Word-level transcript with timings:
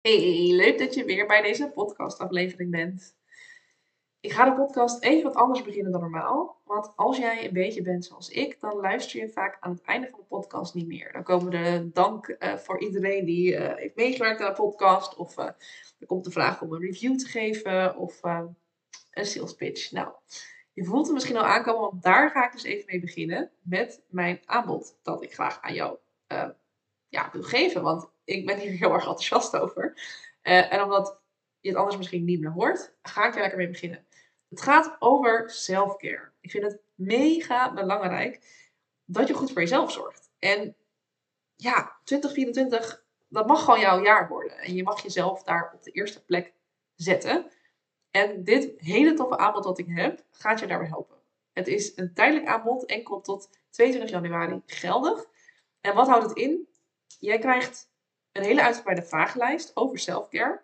Hey, 0.00 0.52
leuk 0.52 0.78
dat 0.78 0.94
je 0.94 1.04
weer 1.04 1.26
bij 1.26 1.42
deze 1.42 1.70
podcastaflevering 1.70 2.70
bent. 2.70 3.16
Ik 4.20 4.32
ga 4.32 4.44
de 4.44 4.54
podcast 4.54 5.02
even 5.02 5.22
wat 5.22 5.34
anders 5.34 5.62
beginnen 5.62 5.92
dan 5.92 6.00
normaal. 6.00 6.60
Want 6.64 6.92
als 6.96 7.16
jij 7.16 7.46
een 7.46 7.52
beetje 7.52 7.82
bent 7.82 8.04
zoals 8.04 8.28
ik, 8.28 8.60
dan 8.60 8.76
luister 8.76 9.20
je 9.20 9.28
vaak 9.28 9.56
aan 9.60 9.70
het 9.70 9.82
einde 9.82 10.08
van 10.08 10.18
de 10.18 10.24
podcast 10.24 10.74
niet 10.74 10.86
meer. 10.86 11.12
Dan 11.12 11.22
komen 11.22 11.50
de 11.50 11.90
dank 11.92 12.28
uh, 12.28 12.56
voor 12.56 12.80
iedereen 12.80 13.24
die 13.24 13.52
uh, 13.52 13.74
heeft 13.74 13.96
meegewerkt 13.96 14.40
aan 14.40 14.48
de 14.48 14.60
podcast. 14.60 15.16
Of 15.16 15.38
uh, 15.38 15.44
er 15.98 16.06
komt 16.06 16.24
de 16.24 16.30
vraag 16.30 16.62
om 16.62 16.72
een 16.72 16.80
review 16.80 17.18
te 17.18 17.26
geven 17.26 17.96
of 17.96 18.22
een 18.22 19.26
sales 19.26 19.54
pitch. 19.54 19.90
Nou, 19.90 20.12
je 20.72 20.84
voelt 20.84 21.04
het 21.04 21.14
misschien 21.14 21.36
al 21.36 21.44
aankomen, 21.44 21.80
want 21.80 22.02
daar 22.02 22.30
ga 22.30 22.46
ik 22.46 22.52
dus 22.52 22.64
even 22.64 22.84
mee 22.86 23.00
beginnen 23.00 23.50
met 23.62 24.02
mijn 24.08 24.40
aanbod 24.44 24.98
dat 25.02 25.22
ik 25.22 25.34
graag 25.34 25.60
aan 25.60 25.74
jou 25.74 25.98
ja, 27.08 27.28
wil 27.32 27.42
geven. 27.42 27.82
Want 27.82 28.10
ik 28.30 28.46
ben 28.46 28.58
hier 28.58 28.70
heel 28.82 28.92
erg 28.92 29.06
enthousiast 29.06 29.56
over. 29.56 29.92
Uh, 30.42 30.72
en 30.72 30.82
omdat 30.82 31.20
je 31.60 31.68
het 31.68 31.78
anders 31.78 31.96
misschien 31.96 32.24
niet 32.24 32.40
meer 32.40 32.52
hoort, 32.52 32.94
ga 33.02 33.26
ik 33.26 33.34
er 33.34 33.40
lekker 33.40 33.58
mee 33.58 33.68
beginnen. 33.68 34.06
Het 34.48 34.62
gaat 34.62 34.96
over 34.98 35.50
self-care. 35.50 36.32
Ik 36.40 36.50
vind 36.50 36.64
het 36.64 36.80
mega 36.94 37.72
belangrijk 37.72 38.40
dat 39.04 39.28
je 39.28 39.34
goed 39.34 39.52
voor 39.52 39.60
jezelf 39.60 39.92
zorgt. 39.92 40.30
En 40.38 40.76
ja, 41.56 41.98
2024, 42.04 43.04
dat 43.28 43.46
mag 43.46 43.64
gewoon 43.64 43.80
jouw 43.80 44.02
jaar 44.02 44.28
worden. 44.28 44.58
En 44.58 44.74
je 44.74 44.82
mag 44.82 45.02
jezelf 45.02 45.42
daar 45.42 45.72
op 45.74 45.82
de 45.82 45.90
eerste 45.90 46.24
plek 46.24 46.54
zetten. 46.94 47.50
En 48.10 48.44
dit 48.44 48.72
hele 48.76 49.14
toffe 49.14 49.36
aanbod 49.36 49.62
dat 49.62 49.78
ik 49.78 49.86
heb, 49.88 50.24
gaat 50.30 50.60
je 50.60 50.66
daarbij 50.66 50.88
helpen. 50.88 51.16
Het 51.52 51.68
is 51.68 51.96
een 51.96 52.14
tijdelijk 52.14 52.46
aanbod, 52.46 52.84
enkel 52.84 53.20
tot 53.20 53.50
22 53.70 54.10
januari 54.10 54.62
geldig. 54.66 55.26
En 55.80 55.94
wat 55.94 56.08
houdt 56.08 56.28
het 56.28 56.36
in? 56.36 56.68
Jij 57.18 57.38
krijgt 57.38 57.89
een 58.32 58.42
hele 58.42 58.62
uitgebreide 58.62 59.06
vragenlijst 59.06 59.76
over 59.76 59.98
selfcare. 59.98 60.62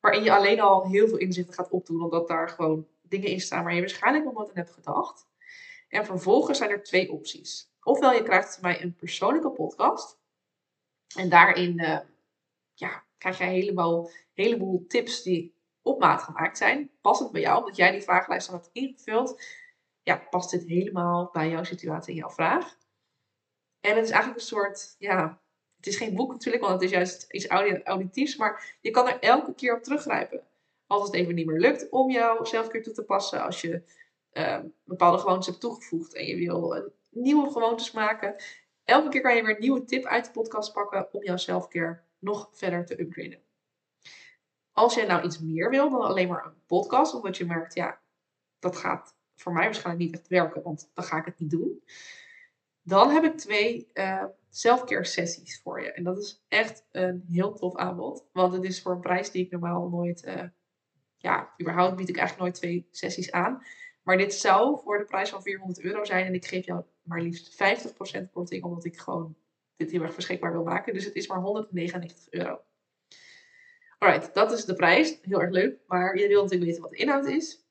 Waarin 0.00 0.22
je 0.22 0.32
alleen 0.32 0.60
al 0.60 0.86
heel 0.86 1.08
veel 1.08 1.18
inzichten 1.18 1.54
gaat 1.54 1.70
opdoen, 1.70 2.02
omdat 2.02 2.28
daar 2.28 2.48
gewoon 2.48 2.86
dingen 3.02 3.28
in 3.28 3.40
staan 3.40 3.64
waar 3.64 3.74
je 3.74 3.80
waarschijnlijk 3.80 4.24
nog 4.24 4.34
nooit 4.34 4.48
aan 4.48 4.56
hebt 4.56 4.70
gedacht. 4.70 5.28
En 5.88 6.04
vervolgens 6.04 6.58
zijn 6.58 6.70
er 6.70 6.82
twee 6.82 7.12
opties. 7.12 7.72
Ofwel 7.82 8.12
je 8.12 8.22
krijgt 8.22 8.54
van 8.54 8.62
mij 8.62 8.82
een 8.82 8.94
persoonlijke 8.94 9.50
podcast. 9.50 10.18
En 11.16 11.28
daarin 11.28 11.80
uh, 11.80 11.98
ja, 12.74 13.04
krijg 13.18 13.38
jij 13.38 13.52
helemaal, 13.52 14.10
heleboel 14.32 14.86
tips 14.86 15.22
die 15.22 15.54
op 15.82 16.00
maat 16.00 16.22
gemaakt 16.22 16.58
zijn. 16.58 16.90
Passend 17.00 17.32
bij 17.32 17.40
jou, 17.40 17.58
omdat 17.58 17.76
jij 17.76 17.90
die 17.90 18.02
vragenlijst 18.02 18.46
dan 18.46 18.56
hebt 18.56 18.70
ingevuld. 18.72 19.42
Ja, 20.02 20.16
past 20.30 20.50
dit 20.50 20.64
helemaal 20.64 21.28
bij 21.32 21.48
jouw 21.48 21.64
situatie 21.64 22.12
en 22.12 22.18
jouw 22.18 22.30
vraag. 22.30 22.76
En 23.80 23.96
het 23.96 24.04
is 24.04 24.10
eigenlijk 24.10 24.40
een 24.40 24.46
soort 24.46 24.94
ja, 24.98 25.40
het 25.78 25.86
is 25.86 25.96
geen 25.96 26.14
boek 26.14 26.32
natuurlijk, 26.32 26.64
want 26.64 26.74
het 26.74 26.82
is 26.82 26.90
juist 26.90 27.26
iets 27.30 27.46
auditiefs. 27.84 28.36
Maar 28.36 28.76
je 28.80 28.90
kan 28.90 29.08
er 29.08 29.18
elke 29.20 29.54
keer 29.54 29.76
op 29.76 29.82
teruggrijpen. 29.82 30.42
Als 30.86 31.02
het 31.02 31.14
even 31.14 31.34
niet 31.34 31.46
meer 31.46 31.60
lukt 31.60 31.88
om 31.90 32.10
jouw 32.10 32.44
zelfkeer 32.44 32.82
toe 32.82 32.92
te 32.92 33.04
passen. 33.04 33.42
Als 33.42 33.60
je 33.60 33.82
uh, 34.32 34.58
bepaalde 34.84 35.18
gewoontes 35.18 35.46
hebt 35.46 35.60
toegevoegd 35.60 36.14
en 36.14 36.26
je 36.26 36.36
wil 36.36 36.90
nieuwe 37.10 37.50
gewoontes 37.50 37.92
maken. 37.92 38.34
Elke 38.84 39.08
keer 39.08 39.20
kan 39.20 39.36
je 39.36 39.42
weer 39.42 39.54
een 39.54 39.60
nieuwe 39.60 39.84
tip 39.84 40.04
uit 40.04 40.24
de 40.24 40.30
podcast 40.30 40.72
pakken 40.72 41.08
om 41.12 41.24
jouw 41.24 41.36
zelfkeer 41.36 42.04
nog 42.18 42.48
verder 42.52 42.86
te 42.86 43.00
upgraden. 43.00 43.42
Als 44.72 44.94
jij 44.94 45.06
nou 45.06 45.24
iets 45.24 45.38
meer 45.38 45.70
wil 45.70 45.90
dan 45.90 46.00
alleen 46.00 46.28
maar 46.28 46.46
een 46.46 46.62
podcast, 46.66 47.14
omdat 47.14 47.36
je 47.36 47.44
merkt, 47.44 47.74
ja, 47.74 48.00
dat 48.58 48.76
gaat 48.76 49.16
voor 49.34 49.52
mij 49.52 49.64
waarschijnlijk 49.64 50.04
niet 50.04 50.14
echt 50.14 50.28
werken, 50.28 50.62
want 50.62 50.90
dan 50.94 51.04
ga 51.04 51.16
ik 51.16 51.24
het 51.24 51.38
niet 51.38 51.50
doen. 51.50 51.82
Dan 52.88 53.10
heb 53.10 53.24
ik 53.24 53.36
twee 53.36 53.90
uh, 53.94 54.24
selfcare 54.50 55.04
sessies 55.04 55.60
voor 55.62 55.82
je. 55.82 55.92
En 55.92 56.04
dat 56.04 56.18
is 56.18 56.44
echt 56.48 56.86
een 56.90 57.24
heel 57.30 57.54
tof 57.54 57.76
aanbod. 57.76 58.28
Want 58.32 58.52
het 58.52 58.64
is 58.64 58.82
voor 58.82 58.92
een 58.92 59.00
prijs 59.00 59.30
die 59.30 59.44
ik 59.44 59.50
normaal 59.50 59.88
nooit... 59.88 60.24
Uh, 60.24 60.42
ja, 61.16 61.54
überhaupt 61.60 61.96
bied 61.96 62.08
ik 62.08 62.16
eigenlijk 62.16 62.46
nooit 62.46 62.60
twee 62.60 62.88
sessies 62.90 63.32
aan. 63.32 63.62
Maar 64.02 64.16
dit 64.16 64.34
zou 64.34 64.80
voor 64.80 64.98
de 64.98 65.04
prijs 65.04 65.30
van 65.30 65.42
400 65.42 65.80
euro 65.80 66.04
zijn. 66.04 66.26
En 66.26 66.34
ik 66.34 66.46
geef 66.46 66.66
jou 66.66 66.84
maar 67.02 67.20
liefst 67.20 67.52
50% 67.52 68.30
korting. 68.32 68.64
Omdat 68.64 68.84
ik 68.84 68.98
gewoon 68.98 69.36
dit 69.76 69.90
heel 69.90 70.02
erg 70.02 70.16
beschikbaar 70.16 70.52
wil 70.52 70.64
maken. 70.64 70.94
Dus 70.94 71.04
het 71.04 71.14
is 71.14 71.28
maar 71.28 71.40
199 71.40 72.26
euro. 72.30 72.60
Alright, 73.98 74.34
dat 74.34 74.52
is 74.52 74.64
de 74.64 74.74
prijs. 74.74 75.18
Heel 75.22 75.40
erg 75.40 75.50
leuk. 75.50 75.78
Maar 75.86 76.18
je 76.18 76.28
wilt 76.28 76.42
natuurlijk 76.42 76.70
weten 76.70 76.82
wat 76.82 76.90
de 76.90 76.96
inhoud 76.96 77.26
is. 77.26 77.66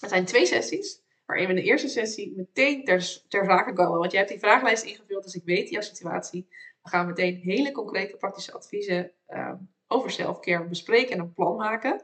Het 0.00 0.10
zijn 0.10 0.24
twee 0.24 0.46
sessies 0.46 1.06
waarin 1.28 1.46
we 1.46 1.54
in 1.54 1.60
de 1.60 1.68
eerste 1.68 1.88
sessie 1.88 2.32
meteen 2.36 2.84
ter, 2.84 3.22
ter 3.28 3.44
zake 3.44 3.72
komen. 3.72 3.98
Want 3.98 4.10
jij 4.10 4.20
hebt 4.20 4.32
die 4.32 4.40
vragenlijst 4.40 4.84
ingevuld, 4.84 5.22
dus 5.24 5.34
ik 5.34 5.44
weet 5.44 5.68
jouw 5.68 5.80
situatie. 5.80 6.48
We 6.82 6.88
gaan 6.88 7.06
meteen 7.06 7.36
hele 7.36 7.72
concrete 7.72 8.16
praktische 8.16 8.52
adviezen 8.52 9.10
um, 9.28 9.70
over 9.86 10.10
selfcare 10.10 10.64
bespreken 10.64 11.12
en 11.12 11.18
een 11.18 11.32
plan 11.32 11.56
maken. 11.56 12.02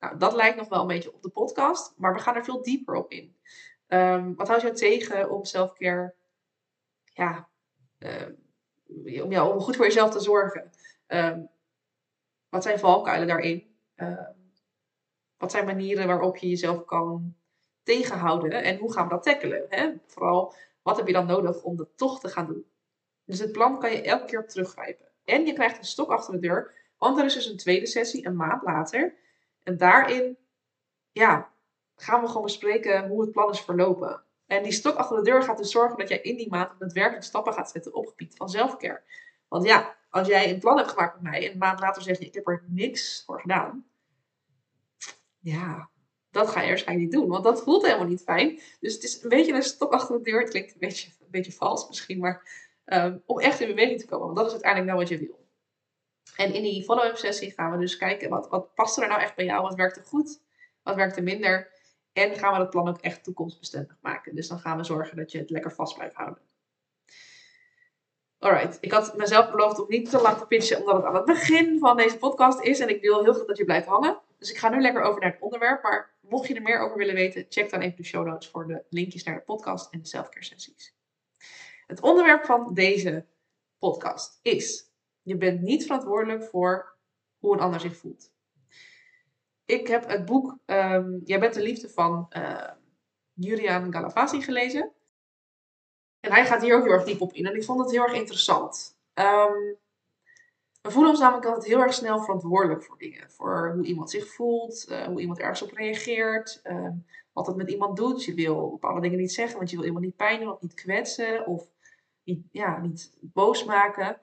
Nou, 0.00 0.18
dat 0.18 0.34
lijkt 0.34 0.56
nog 0.56 0.68
wel 0.68 0.80
een 0.80 0.86
beetje 0.86 1.14
op 1.14 1.22
de 1.22 1.28
podcast, 1.28 1.94
maar 1.96 2.14
we 2.14 2.20
gaan 2.20 2.34
er 2.34 2.44
veel 2.44 2.62
dieper 2.62 2.94
op 2.94 3.10
in. 3.10 3.36
Um, 3.88 4.34
wat 4.34 4.48
houdt 4.48 4.62
jou 4.62 4.74
tegen 4.74 5.30
om 5.30 5.44
selfcare, 5.44 6.14
ja, 7.04 7.48
um, 7.98 8.36
om, 9.22 9.30
ja, 9.30 9.48
om 9.48 9.60
goed 9.60 9.76
voor 9.76 9.84
jezelf 9.84 10.10
te 10.10 10.20
zorgen? 10.20 10.70
wat 12.48 12.62
zijn 12.62 12.78
valkuilen 12.78 13.28
daarin? 13.28 13.74
wat 15.36 15.50
zijn 15.50 15.64
manieren 15.64 16.06
waarop 16.06 16.36
je 16.36 16.48
jezelf 16.48 16.84
kan 16.84 17.36
tegenhouden 17.86 18.62
en 18.62 18.78
hoe 18.78 18.92
gaan 18.92 19.04
we 19.04 19.14
dat 19.14 19.22
tackelen? 19.22 19.66
Hè? 19.68 19.92
Vooral, 20.06 20.54
wat 20.82 20.96
heb 20.96 21.06
je 21.06 21.12
dan 21.12 21.26
nodig 21.26 21.62
om 21.62 21.76
dat 21.76 21.88
toch 21.96 22.20
te 22.20 22.28
gaan 22.28 22.46
doen? 22.46 22.66
Dus 23.24 23.38
het 23.38 23.52
plan 23.52 23.78
kan 23.78 23.92
je 23.92 24.02
elke 24.02 24.24
keer 24.24 24.38
op 24.38 24.48
teruggrijpen. 24.48 25.06
En 25.24 25.46
je 25.46 25.52
krijgt 25.52 25.78
een 25.78 25.84
stok 25.84 26.10
achter 26.10 26.32
de 26.34 26.40
deur, 26.40 26.74
want 26.98 27.18
er 27.18 27.24
is 27.24 27.34
dus 27.34 27.46
een 27.46 27.56
tweede 27.56 27.86
sessie, 27.86 28.26
een 28.26 28.36
maand 28.36 28.62
later. 28.62 29.14
En 29.62 29.76
daarin, 29.76 30.36
ja, 31.12 31.52
gaan 31.96 32.20
we 32.20 32.26
gewoon 32.26 32.42
bespreken 32.42 33.08
hoe 33.08 33.20
het 33.20 33.32
plan 33.32 33.50
is 33.50 33.60
verlopen. 33.60 34.22
En 34.46 34.62
die 34.62 34.72
stok 34.72 34.96
achter 34.96 35.16
de 35.16 35.22
deur 35.22 35.42
gaat 35.42 35.58
dus 35.58 35.70
zorgen 35.70 35.98
dat 35.98 36.08
jij 36.08 36.20
in 36.20 36.36
die 36.36 36.50
maand 36.50 36.78
daadwerkelijk 36.78 37.24
stappen 37.24 37.52
gaat 37.52 37.70
zetten 37.70 37.94
op 37.94 38.06
gebied 38.06 38.36
van 38.36 38.48
zelfcare. 38.48 39.02
Want 39.48 39.64
ja, 39.64 39.96
als 40.10 40.28
jij 40.28 40.50
een 40.50 40.58
plan 40.58 40.76
hebt 40.76 40.90
gemaakt 40.90 41.14
met 41.14 41.30
mij 41.30 41.46
en 41.46 41.52
een 41.52 41.58
maand 41.58 41.80
later 41.80 42.02
zeg 42.02 42.18
je, 42.18 42.26
ik 42.26 42.34
heb 42.34 42.48
er 42.48 42.64
niks 42.66 43.22
voor 43.24 43.40
gedaan. 43.40 43.86
Ja, 45.38 45.90
dat 46.36 46.48
ga 46.48 46.60
je 46.60 46.68
waarschijnlijk 46.68 47.10
niet 47.10 47.20
doen, 47.20 47.28
want 47.28 47.44
dat 47.44 47.62
voelt 47.62 47.84
helemaal 47.84 48.06
niet 48.06 48.22
fijn. 48.22 48.60
Dus 48.80 48.94
het 48.94 49.02
is 49.02 49.22
een 49.22 49.28
beetje 49.28 49.52
een 49.52 49.62
stok 49.62 49.92
achter 49.92 50.16
de 50.16 50.30
deur. 50.30 50.40
Het 50.40 50.50
klinkt 50.50 50.72
een 50.72 50.78
beetje, 50.78 51.08
een 51.20 51.30
beetje 51.30 51.52
vals 51.52 51.88
misschien, 51.88 52.18
maar 52.18 52.64
um, 52.84 53.22
om 53.26 53.40
echt 53.40 53.60
in 53.60 53.68
beweging 53.68 54.00
te 54.00 54.06
komen. 54.06 54.24
Want 54.24 54.36
dat 54.36 54.46
is 54.46 54.52
uiteindelijk 54.52 54.92
nou 54.92 55.02
wat 55.02 55.18
je 55.18 55.26
wil. 55.26 55.44
En 56.36 56.54
in 56.54 56.62
die 56.62 56.84
follow-up 56.84 57.16
sessie 57.16 57.52
gaan 57.52 57.72
we 57.72 57.78
dus 57.78 57.96
kijken 57.96 58.30
wat, 58.30 58.48
wat 58.48 58.74
past 58.74 58.98
er 58.98 59.08
nou 59.08 59.20
echt 59.20 59.34
bij 59.34 59.44
jou, 59.44 59.62
wat 59.62 59.74
werkt 59.74 59.96
er 59.96 60.04
goed, 60.04 60.40
wat 60.82 60.94
werkt 60.94 61.16
er 61.16 61.22
minder. 61.22 61.70
En 62.12 62.34
gaan 62.36 62.52
we 62.52 62.58
dat 62.58 62.70
plan 62.70 62.88
ook 62.88 63.00
echt 63.00 63.24
toekomstbestendig 63.24 63.96
maken. 64.00 64.34
Dus 64.34 64.48
dan 64.48 64.58
gaan 64.58 64.76
we 64.76 64.84
zorgen 64.84 65.16
dat 65.16 65.32
je 65.32 65.38
het 65.38 65.50
lekker 65.50 65.72
vast 65.72 65.94
blijft 65.94 66.14
houden. 66.14 66.42
Alright, 68.38 68.78
ik 68.80 68.92
had 68.92 69.16
mezelf 69.16 69.50
beloofd 69.50 69.80
om 69.80 69.88
niet 69.88 70.10
te 70.10 70.20
lang 70.20 70.38
te 70.38 70.46
pitchen, 70.46 70.78
omdat 70.78 70.96
het 70.96 71.04
aan 71.04 71.14
het 71.14 71.24
begin 71.24 71.78
van 71.78 71.96
deze 71.96 72.18
podcast 72.18 72.60
is. 72.60 72.80
En 72.80 72.88
ik 72.88 73.00
wil 73.00 73.22
heel 73.22 73.32
graag 73.32 73.46
dat 73.46 73.56
je 73.56 73.64
blijft 73.64 73.86
hangen. 73.86 74.20
Dus 74.38 74.50
ik 74.50 74.58
ga 74.58 74.68
nu 74.68 74.80
lekker 74.80 75.02
over 75.02 75.20
naar 75.20 75.32
het 75.32 75.40
onderwerp. 75.40 75.82
Maar 75.82 76.14
mocht 76.20 76.48
je 76.48 76.54
er 76.54 76.62
meer 76.62 76.78
over 76.78 76.96
willen 76.96 77.14
weten, 77.14 77.46
check 77.48 77.70
dan 77.70 77.80
even 77.80 77.96
de 77.96 78.04
show 78.04 78.26
notes 78.26 78.48
voor 78.48 78.66
de 78.66 78.84
linkjes 78.90 79.24
naar 79.24 79.34
de 79.34 79.40
podcast 79.40 79.92
en 79.92 80.00
de 80.00 80.06
selfcare 80.06 80.44
sessies. 80.44 80.94
Het 81.86 82.00
onderwerp 82.00 82.44
van 82.44 82.74
deze 82.74 83.26
podcast 83.78 84.38
is: 84.42 84.90
je 85.22 85.36
bent 85.36 85.60
niet 85.60 85.84
verantwoordelijk 85.84 86.44
voor 86.44 86.96
hoe 87.38 87.54
een 87.54 87.60
ander 87.60 87.80
zich 87.80 87.96
voelt. 87.96 88.34
Ik 89.64 89.86
heb 89.86 90.08
het 90.08 90.24
boek 90.24 90.58
um, 90.66 91.20
Jij 91.24 91.40
bent 91.40 91.54
de 91.54 91.62
liefde 91.62 91.88
van 91.88 92.26
uh, 92.36 92.70
Julian 93.32 93.92
Galavasi 93.92 94.42
gelezen. 94.42 94.92
En 96.20 96.32
hij 96.32 96.46
gaat 96.46 96.62
hier 96.62 96.76
ook 96.76 96.84
heel 96.84 96.92
erg 96.92 97.04
diep 97.04 97.20
op 97.20 97.32
in. 97.32 97.46
En 97.46 97.54
ik 97.54 97.64
vond 97.64 97.80
het 97.80 97.90
heel 97.90 98.02
erg 98.02 98.14
interessant. 98.14 98.98
Um, 99.14 99.78
we 100.86 100.92
voelen 100.92 101.10
ons 101.10 101.20
namelijk 101.20 101.46
altijd 101.46 101.66
heel 101.66 101.80
erg 101.80 101.94
snel 101.94 102.20
verantwoordelijk 102.20 102.84
voor 102.84 102.98
dingen. 102.98 103.30
Voor 103.30 103.72
hoe 103.74 103.84
iemand 103.84 104.10
zich 104.10 104.28
voelt, 104.28 104.86
uh, 104.88 105.04
hoe 105.04 105.20
iemand 105.20 105.38
ergens 105.38 105.62
op 105.62 105.72
reageert, 105.72 106.60
uh, 106.64 106.88
wat 107.32 107.46
het 107.46 107.56
met 107.56 107.70
iemand 107.70 107.96
doet. 107.96 108.24
Je 108.24 108.34
wil 108.34 108.70
bepaalde 108.70 109.00
dingen 109.00 109.18
niet 109.18 109.32
zeggen, 109.32 109.56
want 109.56 109.70
je 109.70 109.76
wil 109.76 109.84
iemand 109.84 110.04
niet 110.04 110.16
pijn 110.16 110.40
doen 110.40 110.52
of 110.52 110.60
niet 110.60 110.74
kwetsen 110.74 111.46
of 111.46 111.68
niet, 112.24 112.46
ja, 112.50 112.80
niet 112.80 113.16
boos 113.20 113.64
maken. 113.64 114.20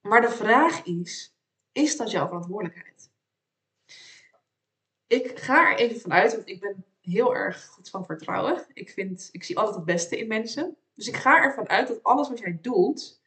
Maar 0.00 0.20
de 0.20 0.30
vraag 0.30 0.84
is, 0.84 1.36
is 1.72 1.96
dat 1.96 2.10
jouw 2.10 2.26
verantwoordelijkheid? 2.26 3.10
Ik 5.06 5.38
ga 5.38 5.70
er 5.70 5.78
even 5.78 6.00
vanuit, 6.00 6.34
want 6.34 6.48
ik 6.48 6.60
ben 6.60 6.84
heel 7.00 7.34
erg 7.34 7.66
goed 7.66 7.90
van 7.90 8.04
vertrouwen. 8.04 8.66
Ik, 8.72 8.90
vind, 8.90 9.28
ik 9.32 9.44
zie 9.44 9.58
altijd 9.58 9.76
het 9.76 9.84
beste 9.84 10.18
in 10.18 10.28
mensen. 10.28 10.76
Dus 10.94 11.08
ik 11.08 11.16
ga 11.16 11.42
ervan 11.42 11.68
uit 11.68 11.88
dat 11.88 12.02
alles 12.02 12.28
wat 12.28 12.38
jij 12.38 12.58
doet, 12.62 13.20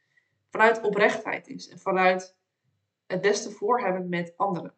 vanuit 0.49 0.81
oprechtheid 0.81 1.47
is 1.47 1.69
en 1.69 1.79
vanuit 1.79 2.35
het 3.05 3.21
beste 3.21 3.51
voorhebben 3.51 4.09
met 4.09 4.33
anderen. 4.37 4.73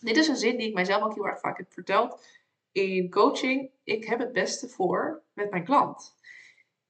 Dit 0.00 0.16
is 0.16 0.28
een 0.28 0.36
zin 0.36 0.56
die 0.56 0.68
ik 0.68 0.74
mijzelf 0.74 1.02
ook 1.02 1.14
heel 1.14 1.26
erg 1.26 1.40
vaak 1.40 1.56
heb 1.56 1.72
verteld 1.72 2.26
in 2.72 3.10
coaching. 3.10 3.70
Ik 3.84 4.04
heb 4.04 4.18
het 4.18 4.32
beste 4.32 4.68
voor 4.68 5.22
met 5.32 5.50
mijn 5.50 5.64
klant. 5.64 6.14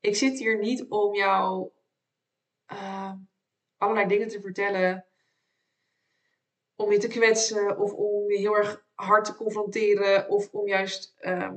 Ik 0.00 0.16
zit 0.16 0.38
hier 0.38 0.58
niet 0.58 0.88
om 0.88 1.14
jou 1.14 1.70
uh, 2.72 3.12
allerlei 3.76 4.08
dingen 4.08 4.28
te 4.28 4.40
vertellen 4.40 5.06
om 6.76 6.92
je 6.92 6.98
te 6.98 7.08
kwetsen 7.08 7.78
of 7.78 7.92
om 7.92 8.30
je 8.30 8.38
heel 8.38 8.56
erg 8.56 8.84
hard 8.94 9.24
te 9.24 9.34
confronteren 9.34 10.28
of 10.28 10.48
om 10.52 10.68
juist 10.68 11.14
ehm, 11.18 11.56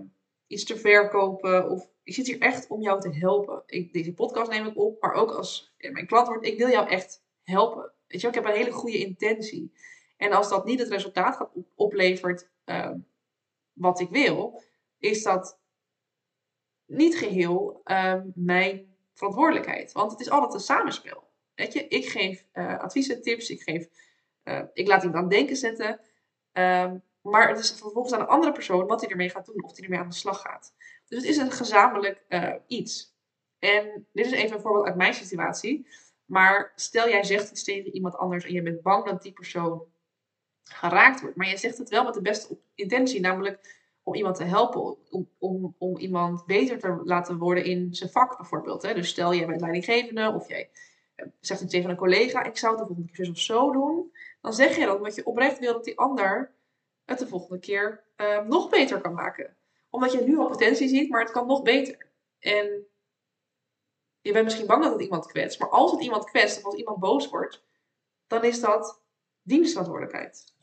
iets 0.49 0.63
te 0.63 0.77
verkopen. 0.77 1.69
Of 1.69 1.89
ik 2.03 2.13
zit 2.13 2.27
hier 2.27 2.39
echt 2.39 2.67
om 2.67 2.81
jou 2.81 3.01
te 3.01 3.13
helpen. 3.13 3.63
Ik, 3.65 3.93
deze 3.93 4.13
podcast 4.13 4.51
neem 4.51 4.65
ik 4.65 4.77
op, 4.77 5.01
maar 5.01 5.13
ook 5.13 5.31
als 5.31 5.73
mijn 5.77 6.07
klant 6.07 6.27
wordt, 6.27 6.45
ik 6.45 6.57
wil 6.57 6.69
jou 6.69 6.89
echt 6.89 7.23
helpen. 7.43 7.91
Weet 8.07 8.21
je, 8.21 8.27
ik 8.27 8.33
heb 8.33 8.45
een 8.45 8.51
hele 8.51 8.71
goede 8.71 8.97
intentie. 8.97 9.73
En 10.17 10.31
als 10.31 10.49
dat 10.49 10.65
niet 10.65 10.79
het 10.79 10.89
resultaat 10.89 11.35
gaat 11.35 11.51
oplevert 11.75 12.49
uh, 12.65 12.91
wat 13.73 13.99
ik 13.99 14.09
wil, 14.09 14.63
is 14.97 15.23
dat 15.23 15.59
niet 16.85 17.17
geheel 17.17 17.81
uh, 17.85 18.21
mijn 18.35 18.95
verantwoordelijkheid. 19.13 19.91
Want 19.91 20.11
het 20.11 20.19
is 20.19 20.29
altijd 20.29 20.53
een 20.53 20.59
samenspel. 20.59 21.27
Weet 21.55 21.73
je, 21.73 21.87
ik 21.87 22.05
geef 22.05 22.45
uh, 22.53 22.79
adviezen, 22.79 23.21
tips, 23.21 23.49
ik, 23.49 23.61
geef, 23.61 23.87
uh, 24.43 24.61
ik 24.73 24.87
laat 24.87 25.03
iemand 25.03 25.23
aan 25.23 25.29
denken 25.29 25.55
zetten. 25.55 25.99
Ehm, 26.51 26.97
maar 27.21 27.49
het 27.49 27.59
is 27.59 27.71
vervolgens 27.71 28.13
aan 28.13 28.19
een 28.19 28.27
andere 28.27 28.51
persoon 28.51 28.87
wat 28.87 29.01
hij 29.01 29.09
ermee 29.09 29.29
gaat 29.29 29.45
doen, 29.45 29.63
of 29.63 29.75
hij 29.75 29.83
ermee 29.83 29.99
aan 29.99 30.09
de 30.09 30.15
slag 30.15 30.41
gaat. 30.41 30.73
Dus 31.07 31.17
het 31.17 31.27
is 31.27 31.37
een 31.37 31.51
gezamenlijk 31.51 32.25
uh, 32.29 32.53
iets. 32.67 33.17
En 33.59 34.07
dit 34.13 34.25
is 34.25 34.31
even 34.31 34.55
een 34.55 34.61
voorbeeld 34.61 34.85
uit 34.85 34.95
mijn 34.95 35.13
situatie. 35.13 35.87
Maar 36.25 36.71
stel 36.75 37.09
jij 37.09 37.23
zegt 37.23 37.51
iets 37.51 37.63
tegen 37.63 37.93
iemand 37.93 38.15
anders 38.15 38.45
en 38.45 38.53
je 38.53 38.61
bent 38.61 38.81
bang 38.81 39.05
dat 39.05 39.21
die 39.21 39.33
persoon 39.33 39.85
geraakt 40.63 41.21
wordt. 41.21 41.35
Maar 41.35 41.47
je 41.47 41.57
zegt 41.57 41.77
het 41.77 41.89
wel 41.89 42.03
met 42.03 42.13
de 42.13 42.21
beste 42.21 42.59
intentie, 42.75 43.19
namelijk 43.19 43.77
om 44.03 44.15
iemand 44.15 44.35
te 44.35 44.43
helpen, 44.43 45.11
om, 45.11 45.29
om, 45.37 45.75
om 45.77 45.97
iemand 45.97 46.45
beter 46.45 46.79
te 46.79 47.01
laten 47.03 47.37
worden 47.37 47.63
in 47.63 47.93
zijn 47.93 48.09
vak 48.09 48.37
bijvoorbeeld. 48.37 48.81
Hè? 48.81 48.93
Dus 48.93 49.09
stel 49.09 49.33
jij 49.33 49.45
bent 49.45 49.61
leidinggevende 49.61 50.31
of 50.33 50.47
jij 50.47 50.69
eh, 51.15 51.27
zegt 51.39 51.59
het 51.59 51.69
tegen 51.69 51.89
een 51.89 51.95
collega, 51.95 52.43
ik 52.43 52.57
zou 52.57 52.71
het 52.71 52.81
de 52.81 52.87
volgende 52.87 53.11
keer 53.11 53.25
zo 53.25 53.31
of 53.31 53.39
zo 53.39 53.71
doen. 53.71 54.11
Dan 54.41 54.53
zeg 54.53 54.75
je 54.75 54.85
dat 54.85 54.97
omdat 54.97 55.15
je 55.15 55.25
oprecht 55.25 55.59
wil 55.59 55.73
dat 55.73 55.83
die 55.83 55.99
ander 55.99 56.53
het 57.09 57.19
de 57.19 57.27
volgende 57.27 57.59
keer 57.59 58.03
uh, 58.17 58.41
nog 58.41 58.69
beter 58.69 59.01
kan 59.01 59.13
maken. 59.13 59.55
Omdat 59.89 60.11
je 60.11 60.21
nu 60.21 60.37
al 60.37 60.47
potentie 60.47 60.87
ziet, 60.87 61.09
maar 61.09 61.21
het 61.21 61.31
kan 61.31 61.47
nog 61.47 61.61
beter. 61.61 62.07
En 62.39 62.87
je 64.21 64.31
bent 64.31 64.45
misschien 64.45 64.67
bang 64.67 64.83
dat 64.83 64.91
het 64.91 65.01
iemand 65.01 65.25
kwetst, 65.25 65.59
maar 65.59 65.69
als 65.69 65.91
het 65.91 66.01
iemand 66.01 66.25
kwetst 66.25 66.57
of 66.57 66.65
als 66.65 66.75
iemand 66.75 66.99
boos 66.99 67.29
wordt, 67.29 67.63
dan 68.27 68.43
is 68.43 68.59
dat 68.59 69.01
dienstverantwoordelijkheid. 69.41 70.53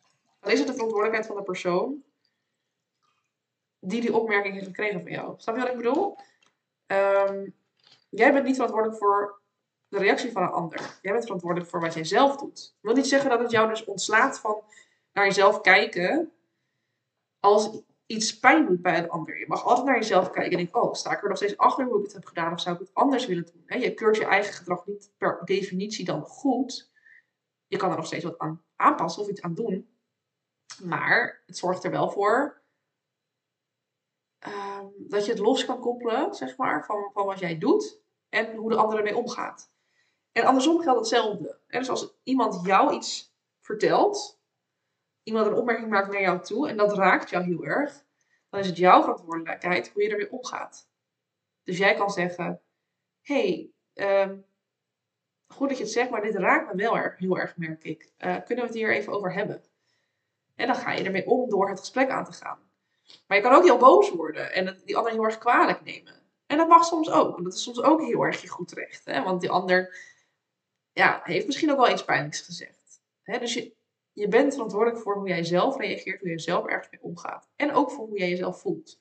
Dan 0.41 0.51
is 0.51 0.59
het 0.59 0.69
de 0.69 0.75
verantwoordelijkheid 0.75 1.27
van 1.27 1.37
de 1.37 1.43
persoon 1.43 2.05
die 3.81 4.01
die 4.01 4.15
opmerking 4.15 4.55
heeft 4.55 4.67
gekregen 4.67 5.03
van 5.03 5.11
jou. 5.11 5.35
Snap 5.37 5.55
je 5.55 5.61
wat 5.61 5.71
ik 5.71 5.77
bedoel? 5.77 6.17
Um, 6.87 7.55
jij 8.09 8.33
bent 8.33 8.45
niet 8.45 8.55
verantwoordelijk 8.55 8.99
voor 8.99 9.41
de 9.89 9.99
reactie 9.99 10.33
van 10.33 10.43
een 10.43 10.49
ander. 10.49 10.99
Jij 11.03 11.13
bent 11.13 11.25
verantwoordelijk 11.25 11.71
voor 11.71 11.81
wat 11.81 11.95
jij 11.95 12.05
zelf 12.05 12.37
doet. 12.37 12.55
Dat 12.55 12.75
wil 12.81 12.95
niet 12.95 13.07
zeggen 13.07 13.31
dat 13.31 13.41
het 13.41 13.51
jou 13.51 13.69
dus 13.69 13.85
ontslaat 13.85 14.39
van 14.41 14.63
naar 15.13 15.25
jezelf 15.25 15.61
kijken 15.61 16.33
als 17.47 17.83
iets 18.07 18.39
pijn 18.39 18.67
doet 18.67 18.83
bij 18.83 18.99
een 18.99 19.11
ander. 19.11 19.39
Je 19.39 19.47
mag 19.49 19.65
altijd 19.65 19.87
naar 19.87 19.97
jezelf 19.97 20.31
kijken 20.31 20.51
en 20.51 20.57
denken, 20.57 20.83
oh, 20.83 20.93
sta 20.93 21.13
ik 21.13 21.23
er 21.23 21.29
nog 21.29 21.37
steeds 21.37 21.57
achter 21.57 21.85
hoe 21.85 21.99
ik 21.99 22.05
het 22.05 22.13
heb 22.13 22.25
gedaan 22.25 22.53
of 22.53 22.61
zou 22.61 22.75
ik 22.75 22.81
het 22.81 22.95
anders 22.95 23.27
willen 23.27 23.47
doen? 23.67 23.81
Je 23.81 23.95
keurt 23.95 24.17
je 24.17 24.25
eigen 24.25 24.55
gedrag 24.55 24.87
niet 24.87 25.13
per 25.19 25.41
definitie 25.45 26.05
dan 26.05 26.23
goed. 26.23 26.91
Je 27.67 27.77
kan 27.77 27.91
er 27.91 27.97
nog 27.97 28.07
steeds 28.07 28.25
wat 28.25 28.39
aan 28.39 28.63
aanpassen 28.77 29.23
of 29.23 29.29
iets 29.29 29.43
aan 29.43 29.55
doen. 29.55 29.89
Maar 30.83 31.43
het 31.47 31.59
zorgt 31.59 31.85
er 31.85 31.91
wel 31.91 32.11
voor 32.11 32.63
um, 34.47 34.93
dat 34.97 35.25
je 35.25 35.31
het 35.31 35.41
los 35.41 35.65
kan 35.65 35.81
koppelen, 35.81 36.35
zeg 36.35 36.57
maar, 36.57 36.85
van, 36.85 37.11
van 37.13 37.27
wat 37.27 37.39
jij 37.39 37.59
doet 37.59 38.01
en 38.29 38.57
hoe 38.57 38.71
de 38.71 38.77
ander 38.77 38.99
ermee 38.99 39.17
omgaat. 39.17 39.71
En 40.33 40.45
andersom 40.45 40.81
geldt 40.81 40.99
hetzelfde. 40.99 41.59
Dus 41.67 41.89
als 41.89 42.15
iemand 42.23 42.67
jou 42.67 42.95
iets 42.95 43.35
vertelt, 43.61 44.36
iemand 45.27 45.47
een 45.47 45.55
opmerking 45.55 45.89
maakt 45.89 46.13
naar 46.13 46.21
jou 46.21 46.41
toe 46.41 46.69
en 46.69 46.77
dat 46.77 46.97
raakt 46.97 47.31
jou 47.31 47.45
heel 47.45 47.65
erg, 47.65 48.05
dan 48.51 48.61
is 48.61 48.67
het 48.67 48.77
jouw 48.77 49.01
verantwoordelijkheid 49.01 49.91
hoe 49.93 50.03
je 50.03 50.11
ermee 50.11 50.33
omgaat. 50.33 50.89
Dus 51.65 51.79
jij 51.79 51.95
kan 51.95 52.11
zeggen: 52.11 52.61
hey, 53.23 53.71
um, 53.95 54.45
goed 55.47 55.69
dat 55.69 55.79
je 55.79 55.85
het 55.85 55.93
zegt, 55.93 56.11
maar 56.11 56.23
dit 56.23 56.35
raakt 56.35 56.75
me 56.75 56.83
wel 56.83 56.97
erg, 56.97 57.19
heel 57.19 57.39
erg, 57.39 57.57
merk 57.57 57.85
ik. 57.85 58.13
Uh, 58.19 58.37
kunnen 58.45 58.65
we 58.65 58.71
het 58.71 58.75
hier 58.75 58.95
even 58.95 59.13
over 59.13 59.33
hebben? 59.33 59.63
En 60.55 60.67
dan 60.67 60.77
ga 60.77 60.93
je 60.93 61.05
ermee 61.05 61.27
om 61.27 61.51
door 61.51 61.69
het 61.69 61.79
gesprek 61.79 62.11
aan 62.11 62.25
te 62.25 62.33
gaan. 62.33 62.59
Maar 63.27 63.37
je 63.37 63.43
kan 63.43 63.53
ook 63.53 63.65
heel 63.65 63.79
boos 63.79 64.11
worden 64.11 64.53
en 64.53 64.83
die 64.85 64.97
ander 64.97 65.13
heel 65.13 65.25
erg 65.25 65.39
kwalijk 65.39 65.85
nemen. 65.85 66.15
En 66.47 66.57
dat 66.57 66.69
mag 66.69 66.85
soms 66.85 67.11
ook. 67.11 67.39
En 67.39 67.45
dat 67.45 67.55
is 67.55 67.63
soms 67.63 67.83
ook 67.83 68.01
heel 68.01 68.23
erg 68.23 68.43
je 68.43 68.49
goed 68.49 68.73
recht. 68.73 69.05
Hè? 69.05 69.23
Want 69.23 69.41
die 69.41 69.51
ander 69.51 69.99
ja, 70.93 71.21
heeft 71.25 71.47
misschien 71.47 71.71
ook 71.71 71.77
wel 71.77 71.91
iets 71.91 72.05
pijnlijks 72.05 72.41
gezegd. 72.41 73.03
Hè? 73.23 73.39
Dus 73.39 73.55
je, 73.55 73.75
je 74.17 74.29
bent 74.29 74.53
verantwoordelijk 74.53 75.03
voor 75.03 75.15
hoe 75.17 75.29
jij 75.29 75.45
zelf 75.45 75.77
reageert, 75.77 76.21
hoe 76.21 76.29
je 76.29 76.39
zelf 76.39 76.67
ergens 76.67 76.91
mee 76.91 77.03
omgaat. 77.03 77.49
En 77.57 77.73
ook 77.73 77.91
voor 77.91 78.07
hoe 78.07 78.19
jij 78.19 78.29
jezelf 78.29 78.61
voelt. 78.61 79.01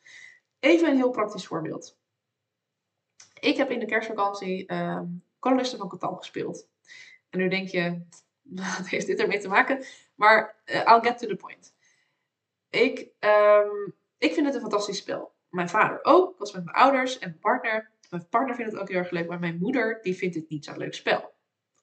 Even 0.59 0.89
een 0.89 0.95
heel 0.95 1.09
praktisch 1.09 1.47
voorbeeld. 1.47 1.97
Ik 3.39 3.57
heb 3.57 3.69
in 3.69 3.79
de 3.79 3.85
kerstvakantie 3.85 4.65
kolonisten 5.39 5.77
van 5.77 5.89
Catan 5.89 6.17
gespeeld. 6.17 6.67
En 7.29 7.39
nu 7.39 7.47
denk 7.47 7.67
je, 7.67 8.01
wat 8.77 8.87
heeft 8.87 9.07
dit 9.07 9.19
ermee 9.19 9.39
te 9.39 9.47
maken? 9.47 9.83
Maar 10.15 10.61
uh, 10.65 10.75
I'll 10.75 11.01
get 11.01 11.17
to 11.17 11.27
the 11.27 11.35
point. 11.35 11.75
Ik, 12.69 12.99
um, 13.19 13.93
ik 14.17 14.33
vind 14.33 14.45
het 14.45 14.55
een 14.55 14.61
fantastisch 14.61 14.97
spel. 14.97 15.33
Mijn 15.49 15.69
vader 15.69 15.99
ook. 16.01 16.31
Ik 16.31 16.37
was 16.37 16.53
met 16.53 16.63
mijn 16.63 16.77
ouders 16.77 17.19
en 17.19 17.27
mijn 17.29 17.39
partner. 17.39 17.91
Mijn 18.09 18.27
partner 18.29 18.55
vindt 18.55 18.71
het 18.71 18.81
ook 18.81 18.89
heel 18.89 18.97
erg 18.97 19.09
leuk. 19.09 19.27
Maar 19.27 19.39
mijn 19.39 19.57
moeder, 19.57 19.99
die 20.01 20.15
vindt 20.15 20.35
het 20.35 20.49
niet 20.49 20.65
zo'n 20.65 20.77
leuk 20.77 20.93
spel. 20.93 21.34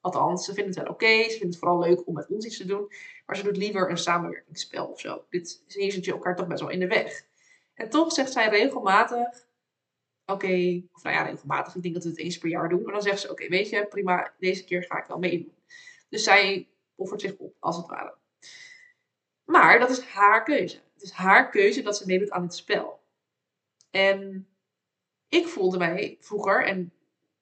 Althans, 0.02 0.44
ze 0.44 0.54
vindt 0.54 0.74
het 0.74 0.84
wel 0.84 0.94
oké. 0.94 1.22
Ze 1.22 1.38
vindt 1.38 1.54
het 1.54 1.58
vooral 1.58 1.78
leuk 1.78 2.06
om 2.06 2.14
met 2.14 2.26
ons 2.28 2.44
iets 2.44 2.56
te 2.56 2.64
doen. 2.64 2.92
Maar 3.26 3.36
ze 3.36 3.42
doet 3.42 3.56
liever 3.56 3.90
een 3.90 3.98
samenwerkingsspel 3.98 4.86
of 4.86 5.00
zo. 5.00 5.24
Dit, 5.30 5.62
hier 5.66 5.92
zit 5.92 6.04
je 6.04 6.12
elkaar 6.12 6.36
toch 6.36 6.46
best 6.46 6.60
wel 6.60 6.70
in 6.70 6.80
de 6.80 6.86
weg. 6.86 7.24
En 7.74 7.90
toch 7.90 8.12
zegt 8.12 8.32
zij 8.32 8.48
regelmatig... 8.48 9.50
Oké, 10.26 10.82
of 10.92 11.02
nou 11.02 11.16
ja, 11.16 11.22
regelmatig. 11.22 11.74
Ik 11.74 11.82
denk 11.82 11.94
dat 11.94 12.02
we 12.02 12.08
het 12.08 12.18
eens 12.18 12.38
per 12.38 12.48
jaar 12.48 12.68
doen. 12.68 12.82
Maar 12.82 12.92
dan 12.92 13.02
zegt 13.02 13.20
ze, 13.20 13.30
oké, 13.30 13.48
weet 13.48 13.68
je, 13.68 13.86
prima. 13.86 14.32
Deze 14.38 14.64
keer 14.64 14.82
ga 14.82 14.98
ik 14.98 15.06
wel 15.06 15.18
meedoen. 15.18 15.54
Dus 16.08 16.24
zij 16.24 16.68
offert 16.94 17.20
zich 17.20 17.36
op, 17.36 17.54
als 17.58 17.76
het 17.76 17.86
ware. 17.86 18.14
Maar 19.44 19.78
dat 19.78 19.90
is 19.90 20.00
haar 20.00 20.44
keuze. 20.44 20.80
Het 20.92 21.02
is 21.02 21.10
haar 21.10 21.50
keuze 21.50 21.82
dat 21.82 21.96
ze 21.96 22.06
meedoet 22.06 22.30
aan 22.30 22.42
het 22.42 22.54
spel. 22.54 23.00
En 23.90 24.48
ik 25.28 25.46
voelde 25.46 25.78
mij 25.78 26.16
vroeger, 26.20 26.64
en 26.64 26.92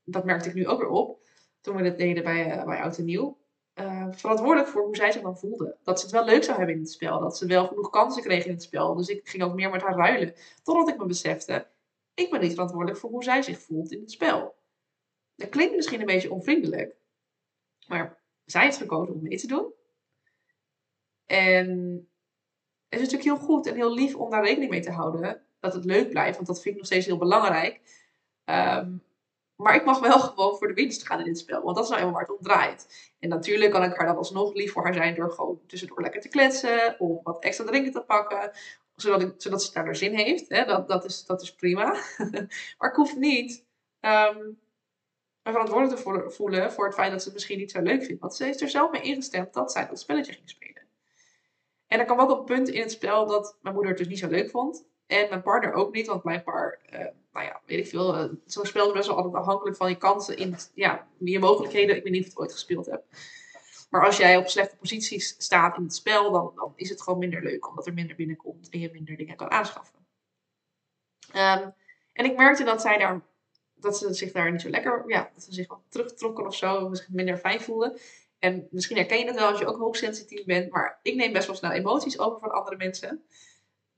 dat 0.05 0.25
merkte 0.25 0.49
ik 0.49 0.55
nu 0.55 0.67
ook 0.67 0.81
weer 0.81 0.89
op, 0.89 1.21
toen 1.61 1.77
we 1.77 1.83
dit 1.83 1.99
deden 1.99 2.23
bij, 2.23 2.57
uh, 2.57 2.65
bij 2.65 2.83
Oud 2.83 2.99
en 2.99 3.05
Nieuw, 3.05 3.39
uh, 3.75 4.07
verantwoordelijk 4.11 4.69
voor 4.69 4.83
hoe 4.83 4.97
zij 4.97 5.12
zich 5.12 5.23
dan 5.23 5.39
voelde. 5.39 5.77
Dat 5.83 5.99
ze 5.99 6.07
het 6.07 6.14
wel 6.14 6.25
leuk 6.25 6.45
zou 6.45 6.57
hebben 6.57 6.75
in 6.75 6.81
het 6.83 6.90
spel. 6.90 7.21
Dat 7.21 7.37
ze 7.37 7.47
wel 7.47 7.67
genoeg 7.67 7.90
kansen 7.90 8.23
kreeg 8.23 8.45
in 8.45 8.52
het 8.52 8.62
spel. 8.62 8.95
Dus 8.95 9.09
ik 9.09 9.29
ging 9.29 9.43
ook 9.43 9.55
meer 9.55 9.71
met 9.71 9.83
haar 9.83 9.97
ruilen. 9.97 10.35
Totdat 10.62 10.88
ik 10.88 10.97
me 10.97 11.07
besefte, 11.07 11.67
ik 12.14 12.31
ben 12.31 12.40
niet 12.40 12.52
verantwoordelijk 12.52 12.99
voor 12.99 13.11
hoe 13.11 13.25
zij 13.25 13.43
zich 13.43 13.59
voelt 13.59 13.93
in 13.93 14.00
het 14.00 14.11
spel. 14.11 14.55
Dat 15.35 15.49
klinkt 15.49 15.76
misschien 15.76 16.00
een 16.00 16.07
beetje 16.07 16.33
onvriendelijk. 16.33 16.97
Maar 17.87 18.19
zij 18.45 18.64
heeft 18.64 18.76
gekozen 18.76 19.14
om 19.14 19.23
mee 19.23 19.38
te 19.38 19.47
doen. 19.47 19.73
En 21.26 21.69
het 22.88 23.00
is 23.00 23.11
natuurlijk 23.11 23.38
heel 23.38 23.47
goed 23.47 23.67
en 23.67 23.75
heel 23.75 23.95
lief 23.95 24.14
om 24.14 24.31
daar 24.31 24.45
rekening 24.45 24.71
mee 24.71 24.81
te 24.81 24.90
houden. 24.90 25.43
Dat 25.61 25.75
het 25.75 25.85
leuk 25.85 26.09
blijft, 26.09 26.35
want 26.35 26.47
dat 26.47 26.61
vind 26.61 26.75
ik 26.75 26.81
nog 26.81 26.87
steeds 26.87 27.07
heel 27.07 27.19
belangrijk. 27.19 27.81
Um, 28.45 29.02
maar 29.61 29.75
ik 29.75 29.85
mag 29.85 29.99
wel 29.99 30.21
gewoon 30.21 30.57
voor 30.57 30.69
de 30.69 30.75
winst 30.75 31.07
gaan 31.07 31.19
in 31.19 31.25
dit 31.25 31.38
spel. 31.38 31.62
Want 31.62 31.76
dat 31.76 31.85
is 31.85 31.90
nou 31.90 32.00
helemaal 32.00 32.21
waar 32.21 32.29
het 32.29 32.38
om 32.38 32.45
draait. 32.45 33.12
En 33.19 33.29
natuurlijk 33.29 33.73
kan 33.73 33.83
ik 33.83 33.97
haar 33.97 34.07
dan 34.07 34.17
alsnog 34.17 34.55
lief 34.55 34.73
voor 34.73 34.83
haar 34.83 34.95
zijn 34.95 35.14
door 35.14 35.31
gewoon 35.31 35.61
tussendoor 35.67 36.00
lekker 36.00 36.21
te 36.21 36.29
kletsen. 36.29 37.00
Of 37.00 37.23
wat 37.23 37.43
extra 37.43 37.64
drinken 37.64 37.93
te 37.93 38.00
pakken. 38.00 38.50
Zodat, 38.97 39.23
ik, 39.23 39.35
zodat 39.37 39.62
ze 39.62 39.73
daar 39.73 39.97
zin 39.97 40.14
heeft. 40.14 40.49
Hè? 40.49 40.64
Dat, 40.64 40.88
dat, 40.88 41.05
is, 41.05 41.25
dat 41.25 41.43
is 41.43 41.55
prima. 41.55 41.85
maar 42.79 42.90
ik 42.90 42.97
hoef 42.97 43.17
niet 43.17 43.64
um, 44.00 44.59
me 45.43 45.50
verantwoordelijk 45.50 46.00
te 46.02 46.31
voelen 46.31 46.73
voor 46.73 46.85
het 46.85 46.95
feit 46.95 47.11
dat 47.11 47.21
ze 47.21 47.25
het 47.25 47.35
misschien 47.35 47.59
niet 47.59 47.71
zo 47.71 47.81
leuk 47.81 48.05
vindt. 48.05 48.21
Want 48.21 48.35
ze 48.35 48.45
heeft 48.45 48.61
er 48.61 48.69
zelf 48.69 48.90
mee 48.90 49.02
ingestemd 49.02 49.52
dat 49.52 49.73
zij 49.73 49.87
dat 49.87 50.00
spelletje 50.00 50.33
ging 50.33 50.49
spelen. 50.49 50.87
En 51.87 51.99
er 51.99 52.05
kwam 52.05 52.21
ook 52.21 52.38
een 52.38 52.45
punt 52.45 52.69
in 52.69 52.81
het 52.81 52.90
spel 52.90 53.26
dat 53.26 53.57
mijn 53.62 53.75
moeder 53.75 53.93
het 53.93 54.00
dus 54.00 54.11
niet 54.11 54.19
zo 54.19 54.29
leuk 54.29 54.50
vond. 54.50 54.88
En 55.11 55.29
mijn 55.29 55.43
partner 55.43 55.73
ook 55.73 55.93
niet, 55.93 56.07
want 56.07 56.25
mijn 56.25 56.43
paar, 56.43 56.79
uh, 56.93 56.99
nou 57.33 57.47
ja, 57.47 57.61
weet 57.67 57.79
ik 57.79 57.87
veel. 57.87 58.14
Uh, 58.14 58.33
Zo'n 58.47 58.67
spel 58.67 58.87
is 58.87 58.93
best 58.93 59.07
wel 59.07 59.17
altijd 59.17 59.35
afhankelijk 59.35 59.76
van 59.76 59.88
je 59.88 59.97
kansen 59.97 60.37
in, 60.37 60.57
ja, 60.75 61.07
je 61.19 61.38
mogelijkheden. 61.38 61.97
Ik 61.97 62.02
weet 62.02 62.12
niet 62.12 62.21
of 62.21 62.26
je 62.26 62.33
het 62.33 62.40
ooit 62.40 62.52
gespeeld 62.52 62.87
hebt. 62.87 63.05
Maar 63.90 64.05
als 64.05 64.17
jij 64.17 64.37
op 64.37 64.49
slechte 64.49 64.76
posities 64.76 65.35
staat 65.38 65.76
in 65.76 65.83
het 65.83 65.95
spel, 65.95 66.33
dan, 66.33 66.52
dan 66.55 66.73
is 66.76 66.88
het 66.88 67.02
gewoon 67.02 67.19
minder 67.19 67.43
leuk, 67.43 67.69
omdat 67.69 67.87
er 67.87 67.95
minder 67.95 68.17
binnenkomt 68.17 68.69
en 68.69 68.79
je 68.79 68.90
minder 68.93 69.17
dingen 69.17 69.37
kan 69.37 69.50
aanschaffen. 69.50 69.99
Um, 71.35 71.75
en 72.12 72.25
ik 72.25 72.37
merkte 72.37 72.64
dat 72.64 72.81
zij 72.81 72.99
daar, 72.99 73.21
dat 73.75 73.99
ze 73.99 74.14
zich 74.14 74.33
daar 74.33 74.52
niet 74.52 74.61
zo 74.61 74.69
lekker, 74.69 75.05
ja, 75.07 75.31
dat 75.35 75.45
ze 75.45 75.52
zich 75.52 75.69
wat 75.69 75.81
teruggetrokken 75.88 76.47
of 76.47 76.55
zo, 76.55 76.95
zich 76.95 77.09
minder 77.09 77.37
fijn 77.37 77.61
voelde. 77.61 78.00
En 78.38 78.69
misschien 78.71 78.97
herken 78.97 79.19
je 79.19 79.25
het 79.26 79.35
wel 79.35 79.49
als 79.49 79.59
je 79.59 79.67
ook 79.67 79.79
hoogsensitief 79.79 80.45
bent, 80.45 80.71
maar 80.71 80.99
ik 81.02 81.14
neem 81.14 81.33
best 81.33 81.47
wel 81.47 81.57
snel 81.57 81.71
emoties 81.71 82.19
over 82.19 82.40
van 82.40 82.50
andere 82.50 82.76
mensen. 82.76 83.25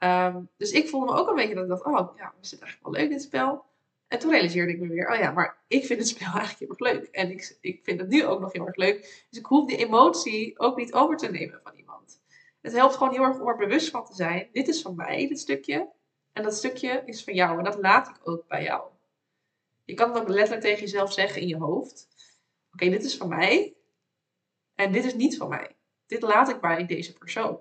Um, 0.05 0.49
dus 0.57 0.71
ik 0.71 0.89
voelde 0.89 1.13
me 1.13 1.19
ook 1.19 1.29
een 1.29 1.35
beetje 1.35 1.55
dat 1.55 1.63
ik 1.63 1.69
dacht, 1.69 1.85
oh 1.85 2.17
ja, 2.17 2.35
is 2.41 2.51
het 2.51 2.61
eigenlijk 2.61 2.95
wel 2.95 3.03
leuk 3.03 3.11
dit 3.11 3.23
spel? 3.23 3.65
En 4.09 4.19
toen 4.19 4.31
realiseerde 4.31 4.73
ik 4.73 4.81
me 4.81 4.89
weer, 4.89 5.11
oh 5.11 5.19
ja, 5.19 5.31
maar 5.31 5.59
ik 5.69 5.85
vind 5.85 5.99
het 5.99 6.09
spel 6.09 6.33
eigenlijk 6.39 6.59
heel 6.59 6.69
erg 6.69 6.79
leuk. 6.79 7.09
En 7.11 7.31
ik, 7.31 7.59
ik 7.61 7.81
vind 7.83 8.01
het 8.01 8.09
nu 8.09 8.25
ook 8.25 8.41
nog 8.41 8.53
heel 8.53 8.67
erg 8.67 8.77
leuk. 8.77 9.27
Dus 9.31 9.39
ik 9.39 9.47
hoef 9.47 9.69
die 9.69 9.77
emotie 9.77 10.59
ook 10.59 10.77
niet 10.77 10.93
over 10.93 11.17
te 11.17 11.31
nemen 11.31 11.61
van 11.63 11.75
iemand. 11.75 12.21
Het 12.61 12.73
helpt 12.73 12.95
gewoon 12.97 13.13
heel 13.13 13.23
erg 13.23 13.41
om 13.41 13.49
er 13.49 13.57
bewust 13.57 13.91
van 13.91 14.05
te 14.05 14.15
zijn. 14.15 14.49
Dit 14.53 14.69
is 14.69 14.83
van 14.83 14.97
mij, 14.97 15.29
dit 15.29 15.39
stukje. 15.39 15.93
En 16.33 16.43
dat 16.43 16.55
stukje 16.55 17.03
is 17.07 17.25
van 17.25 17.35
jou. 17.35 17.59
En 17.59 17.65
dat 17.65 17.79
laat 17.79 18.09
ik 18.09 18.29
ook 18.29 18.49
bij 18.49 18.63
jou. 18.63 18.83
Je 19.85 19.95
kan 19.95 20.13
het 20.13 20.23
ook 20.23 20.29
letterlijk 20.29 20.61
tegen 20.61 20.81
jezelf 20.81 21.13
zeggen 21.13 21.41
in 21.41 21.49
je 21.49 21.57
hoofd. 21.57 22.09
Oké, 22.73 22.91
dit 22.91 23.05
is 23.05 23.17
van 23.17 23.29
mij. 23.29 23.75
En 24.75 24.93
dit 24.93 25.05
is 25.05 25.15
niet 25.15 25.37
van 25.37 25.49
mij. 25.49 25.77
Dit 26.07 26.23
laat 26.23 26.49
ik 26.49 26.61
bij 26.61 26.87
deze 26.87 27.13
persoon. 27.13 27.61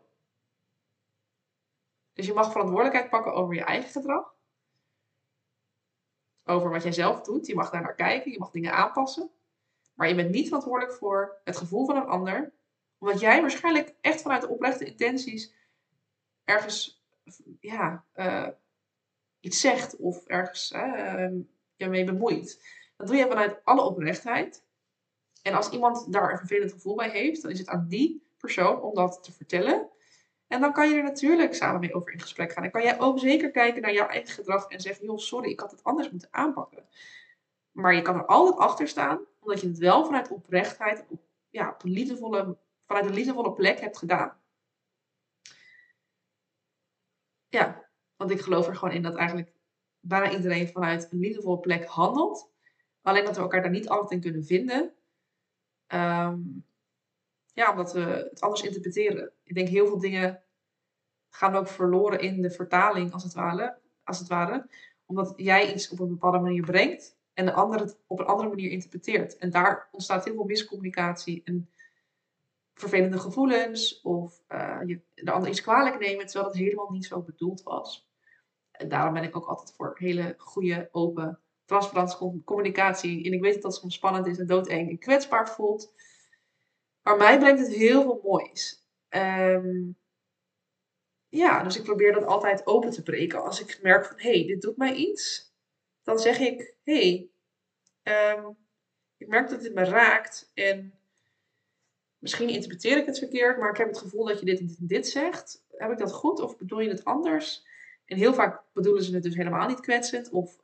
Dus 2.14 2.26
je 2.26 2.34
mag 2.34 2.52
verantwoordelijkheid 2.52 3.10
pakken 3.10 3.34
over 3.34 3.54
je 3.54 3.64
eigen 3.64 3.90
gedrag. 3.90 4.36
Over 6.44 6.70
wat 6.70 6.84
jij 6.84 6.92
zelf 6.92 7.22
doet. 7.22 7.48
Je 7.48 7.56
mag 7.56 7.70
daar 7.70 7.82
naar 7.82 7.96
kijken. 7.96 8.32
Je 8.32 8.40
mag 8.40 8.52
dingen 8.52 8.74
aanpassen. 8.74 9.32
Maar 9.94 10.08
je 10.08 10.16
bent 10.16 10.32
niet 10.32 10.48
verantwoordelijk 10.48 10.98
voor 10.98 11.42
het 11.44 11.58
gevoel 11.58 11.86
van 11.86 11.96
een 11.96 12.08
ander. 12.08 12.54
Omdat 12.98 13.20
jij 13.20 13.42
waarschijnlijk 13.42 13.94
echt 14.02 14.22
vanuit 14.22 14.42
de 14.42 14.50
oprechte 14.50 14.86
intenties 14.86 15.54
ergens 16.44 17.04
ja, 17.60 18.06
uh, 18.16 18.48
iets 19.40 19.60
zegt 19.60 19.96
of 19.96 20.26
ergens 20.26 20.72
uh, 20.72 21.30
je 21.76 21.88
mee 21.88 22.04
bemoeit. 22.04 22.66
Dat 22.98 23.08
doe 23.08 23.16
je 23.16 23.28
vanuit 23.28 23.60
alle 23.64 23.82
oprechtheid. 23.82 24.64
En 25.42 25.54
als 25.54 25.70
iemand 25.70 26.12
daar 26.14 26.32
een 26.32 26.38
vervelend 26.38 26.72
gevoel 26.72 26.96
bij 26.96 27.10
heeft, 27.10 27.42
dan 27.42 27.52
is 27.52 27.60
het 27.60 27.68
aan 27.68 27.88
die 27.88 28.24
persoon 28.38 28.82
om 28.82 28.96
dat 28.96 29.24
te 29.24 29.32
vertellen. 29.32 29.90
En 30.52 30.62
dan 30.62 30.74
kan 30.74 30.90
je 30.90 30.96
er 30.96 31.04
natuurlijk 31.04 31.54
samen 31.54 31.80
mee 31.80 31.94
over 31.94 32.12
in 32.12 32.20
gesprek 32.20 32.52
gaan. 32.52 32.64
En 32.64 32.72
kan 32.72 32.84
jij 32.84 33.00
ook 33.00 33.20
zeker 33.20 33.52
kijken 33.52 33.82
naar 33.82 33.94
jouw 33.94 34.08
eigen 34.08 34.34
gedrag 34.34 34.68
en 34.68 34.80
zeggen: 34.80 35.06
joh, 35.06 35.18
sorry, 35.18 35.50
ik 35.50 35.60
had 35.60 35.72
het 35.72 35.84
anders 35.84 36.12
moeten 36.12 36.28
aanpakken. 36.32 36.88
Maar 37.72 37.96
je 37.96 38.02
kan 38.02 38.16
er 38.16 38.26
altijd 38.26 38.58
achter 38.58 38.88
staan, 38.88 39.26
omdat 39.40 39.62
je 39.62 39.68
het 39.68 39.78
wel 39.78 40.06
vanuit 40.06 40.32
oprechtheid, 40.32 41.06
op, 41.10 41.22
ja, 41.50 41.70
op 41.70 41.84
een 41.84 41.92
liefdevolle, 41.92 42.58
vanuit 42.86 43.06
een 43.06 43.14
liefdevolle 43.14 43.54
plek 43.54 43.80
hebt 43.80 43.98
gedaan. 43.98 44.40
Ja, 47.48 47.90
want 48.16 48.32
ik 48.32 48.42
geloof 48.42 48.68
er 48.68 48.76
gewoon 48.76 48.94
in 48.94 49.02
dat 49.02 49.16
eigenlijk 49.16 49.54
bijna 50.00 50.32
iedereen 50.32 50.68
vanuit 50.68 51.12
een 51.12 51.20
liefdevolle 51.20 51.60
plek 51.60 51.86
handelt. 51.86 52.52
Alleen 53.02 53.26
dat 53.26 53.36
we 53.36 53.42
elkaar 53.42 53.62
daar 53.62 53.72
niet 53.72 53.90
altijd 53.90 54.12
in 54.12 54.22
kunnen 54.22 54.46
vinden. 54.46 54.94
Um, 55.88 56.66
ja, 57.54 57.72
omdat 57.72 57.94
we 57.94 58.00
het 58.30 58.42
anders 58.42 58.62
interpreteren. 58.62 59.32
Ik 59.44 59.56
denk 59.56 59.68
heel 59.68 59.88
veel 59.88 60.00
dingen 60.00 60.44
gaan 61.30 61.56
ook 61.56 61.68
verloren 61.68 62.20
in 62.20 62.42
de 62.42 62.52
vertaling, 62.52 63.14
als 63.14 63.24
het 63.24 63.34
ware. 63.34 63.78
Als 64.04 64.20
het 64.20 64.28
ware 64.28 64.68
omdat 65.12 65.34
jij 65.36 65.74
iets 65.74 65.90
op 65.90 66.00
een 66.00 66.10
bepaalde 66.10 66.40
manier 66.40 66.66
brengt 66.66 67.18
en 67.34 67.46
de 67.46 67.54
ander 67.54 67.80
het 67.80 67.98
op 68.08 68.20
een 68.20 68.26
andere 68.26 68.50
manier 68.50 68.72
interpreteert. 68.72 69.38
En 69.38 69.50
daar 69.50 69.88
ontstaat 69.92 70.26
heel 70.26 70.34
veel 70.34 70.44
miscommunicatie 70.44 71.42
en 71.46 71.70
vervelende 72.74 73.20
gevoelens 73.20 74.02
of 74.02 74.42
uh, 74.50 74.80
je 74.86 75.00
de 75.16 75.32
ander 75.32 75.50
iets 75.50 75.62
kwalijk 75.62 76.00
nemen, 76.00 76.26
terwijl 76.26 76.52
het 76.52 76.60
helemaal 76.60 76.92
niet 76.92 77.06
zo 77.06 77.22
bedoeld 77.22 77.64
was. 77.64 78.10
En 78.72 78.90
daarom 78.90 79.14
ben 79.14 79.24
ik 79.24 79.36
ook 79.36 79.46
altijd 79.46 79.74
voor 79.76 79.96
hele 79.98 80.36
goede, 80.38 80.90
open, 80.92 81.40
transparante 81.66 82.42
communicatie. 82.46 83.26
En 83.26 83.34
ik 83.34 83.42
weet 83.42 83.54
dat 83.54 83.62
dat 83.62 83.76
soms 83.76 83.96
spannend 83.96 84.28
is 84.28 84.38
en 84.38 84.48
doodeng 84.48 84.90
en 84.90 84.98
kwetsbaar 84.98 85.50
voelt. 85.50 85.94
Maar 87.02 87.18
mij 87.18 87.40
brengt 87.40 87.62
het 87.62 87.74
heel 87.76 88.02
veel 88.02 88.20
moois. 88.24 88.86
Um, 89.10 89.98
ja, 91.30 91.64
dus 91.64 91.78
ik 91.78 91.84
probeer 91.84 92.14
dat 92.14 92.26
altijd 92.26 92.68
open 92.68 92.92
te 92.92 93.04
breken. 93.04 93.44
Als 93.44 93.62
ik 93.62 93.80
merk 93.82 94.06
van, 94.06 94.20
hé, 94.20 94.32
hey, 94.32 94.48
dit 94.48 94.62
doet 94.62 94.78
mij 94.78 94.94
iets. 94.94 95.54
Dan 96.04 96.20
zeg 96.20 96.40
ik, 96.40 96.76
hé, 96.84 97.30
hey, 98.04 98.36
um, 98.38 98.58
ik 99.18 99.28
merk 99.28 99.50
dat 99.50 99.62
dit 99.62 99.74
me 99.74 99.84
raakt. 99.84 100.52
En 100.54 101.00
misschien 102.18 102.50
interpreteer 102.50 102.98
ik 102.98 103.06
het 103.06 103.18
verkeerd, 103.18 103.58
maar 103.58 103.70
ik 103.70 103.78
heb 103.78 103.88
het 103.88 103.98
gevoel 103.98 104.26
dat 104.26 104.40
je 104.40 104.46
dit 104.46 104.60
en 104.60 104.76
dit, 104.80 105.08
zegt. 105.08 105.64
Heb 105.70 105.92
ik 105.92 105.98
dat 105.98 106.14
goed 106.14 106.40
of 106.40 106.58
bedoel 106.58 106.80
je 106.80 106.90
het 106.90 107.06
anders? 107.06 107.66
En 108.06 108.18
heel 108.18 108.34
vaak 108.34 108.64
bedoelen 108.74 109.04
ze 109.04 109.14
het 109.14 109.24
dus 109.24 109.36
helemaal 109.36 109.68
niet 109.68 109.80
kwetsend. 109.80 110.30
Of 110.30 110.58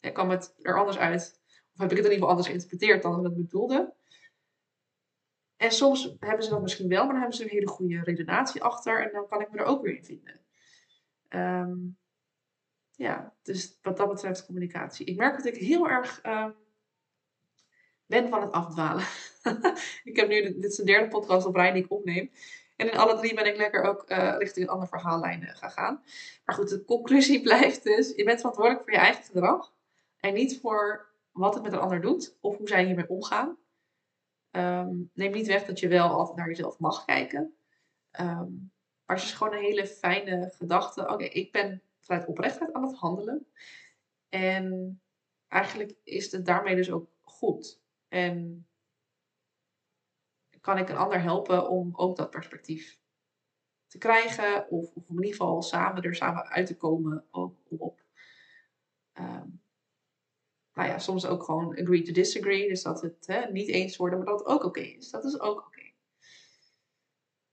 uh, 0.00 0.12
kwam 0.12 0.30
het 0.30 0.54
er 0.62 0.78
anders 0.78 0.98
uit. 0.98 1.40
Of 1.74 1.80
heb 1.80 1.90
ik 1.90 1.96
het 1.96 2.06
in 2.06 2.12
ieder 2.12 2.12
geval 2.12 2.28
anders 2.28 2.46
geïnterpreteerd 2.46 3.02
dan 3.02 3.16
we 3.16 3.24
het 3.24 3.36
bedoelden. 3.36 3.94
En 5.62 5.72
soms 5.72 6.14
hebben 6.20 6.44
ze 6.44 6.50
dat 6.50 6.62
misschien 6.62 6.88
wel, 6.88 6.98
maar 6.98 7.12
dan 7.12 7.20
hebben 7.20 7.36
ze 7.36 7.42
een 7.42 7.50
hele 7.50 7.68
goede 7.68 8.00
redenatie 8.02 8.62
achter. 8.62 9.02
En 9.02 9.12
dan 9.12 9.28
kan 9.28 9.40
ik 9.40 9.50
me 9.50 9.58
er 9.58 9.64
ook 9.64 9.82
weer 9.82 9.96
in 9.96 10.04
vinden. 10.04 10.40
Um, 11.28 11.96
ja, 12.90 13.34
dus 13.42 13.78
wat 13.82 13.96
dat 13.96 14.08
betreft 14.08 14.46
communicatie. 14.46 15.06
Ik 15.06 15.16
merk 15.16 15.36
dat 15.36 15.46
ik 15.46 15.56
heel 15.56 15.88
erg 15.88 16.20
um, 16.26 16.54
ben 18.06 18.28
van 18.28 18.40
het 18.40 18.52
afdwalen. 18.52 19.04
ik 20.10 20.16
heb 20.16 20.28
nu, 20.28 20.42
dit 20.42 20.64
is 20.64 20.76
de 20.76 20.84
derde 20.84 21.08
podcast 21.08 21.46
op 21.46 21.54
rij 21.54 21.72
die 21.72 21.84
ik 21.84 21.90
opneem. 21.90 22.30
En 22.76 22.90
in 22.90 22.98
alle 22.98 23.16
drie 23.16 23.34
ben 23.34 23.46
ik 23.46 23.56
lekker 23.56 23.82
ook 23.82 24.10
uh, 24.10 24.34
richting 24.38 24.66
een 24.66 24.72
andere 24.72 24.90
verhaallijn 24.90 25.42
uh, 25.42 25.48
gaan. 25.54 26.02
Maar 26.44 26.54
goed, 26.54 26.68
de 26.68 26.84
conclusie 26.84 27.42
blijft 27.48 27.82
dus: 27.82 28.12
je 28.14 28.24
bent 28.24 28.38
verantwoordelijk 28.38 28.84
voor 28.84 28.92
je 28.92 28.98
eigen 28.98 29.24
gedrag. 29.24 29.72
En 30.20 30.34
niet 30.34 30.60
voor 30.60 31.10
wat 31.32 31.54
het 31.54 31.62
met 31.62 31.72
een 31.72 31.78
ander 31.78 32.00
doet 32.00 32.36
of 32.40 32.56
hoe 32.56 32.68
zij 32.68 32.84
hiermee 32.84 33.08
omgaan. 33.08 33.56
Um, 34.56 35.10
neem 35.14 35.32
niet 35.32 35.46
weg 35.46 35.64
dat 35.64 35.80
je 35.80 35.88
wel 35.88 36.08
altijd 36.08 36.36
naar 36.36 36.48
jezelf 36.48 36.78
mag 36.78 37.04
kijken. 37.04 37.54
Um, 38.20 38.72
maar 39.04 39.16
het 39.16 39.24
is 39.24 39.32
gewoon 39.32 39.52
een 39.52 39.62
hele 39.62 39.86
fijne 39.86 40.50
gedachte. 40.56 41.08
Oké, 41.08 41.24
ik 41.24 41.52
ben 41.52 41.82
vanuit 42.00 42.26
oprechtheid 42.26 42.72
aan 42.72 42.82
het 42.82 42.96
handelen. 42.96 43.46
En 44.28 45.00
eigenlijk 45.48 45.94
is 46.02 46.32
het 46.32 46.46
daarmee 46.46 46.76
dus 46.76 46.90
ook 46.90 47.10
goed. 47.22 47.80
En 48.08 48.66
kan 50.60 50.78
ik 50.78 50.88
een 50.88 50.96
ander 50.96 51.22
helpen 51.22 51.68
om 51.68 51.92
ook 51.94 52.16
dat 52.16 52.30
perspectief 52.30 53.00
te 53.86 53.98
krijgen. 53.98 54.70
Of, 54.70 54.92
of 54.94 55.08
in 55.08 55.14
ieder 55.14 55.30
geval 55.30 55.62
samen 55.62 56.02
er 56.02 56.14
samen 56.14 56.44
uit 56.44 56.66
te 56.66 56.76
komen 56.76 57.26
op. 57.30 57.56
op 57.68 58.02
um, 59.14 59.61
nou 60.74 60.88
ja, 60.88 60.98
soms 60.98 61.26
ook 61.26 61.42
gewoon 61.42 61.78
agree 61.80 62.02
to 62.02 62.12
disagree. 62.12 62.68
Dus 62.68 62.82
dat 62.82 63.02
het 63.02 63.26
hè, 63.26 63.50
niet 63.50 63.68
eens 63.68 63.96
worden, 63.96 64.18
maar 64.18 64.28
dat 64.28 64.38
het 64.38 64.48
ook 64.48 64.64
oké 64.64 64.80
is. 64.80 65.10
Dat 65.10 65.24
is 65.24 65.40
ook 65.40 65.58
oké. 65.58 65.66
Okay. 65.66 65.94